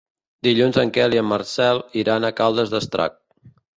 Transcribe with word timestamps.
Dilluns 0.45 0.77
en 0.83 0.93
Quel 0.95 1.15
i 1.17 1.21
en 1.23 1.29
Manel 1.33 1.81
iran 2.05 2.25
a 2.25 2.33
Caldes 2.41 2.73
d'Estrac. 2.73 3.19